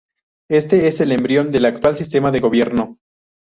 Este 0.49 0.87
es 0.87 0.99
el 0.99 1.11
embrión 1.11 1.51
del 1.51 1.65
actual 1.65 1.95
sistema 1.95 2.31
de 2.31 2.39
Gobierno. 2.39 2.97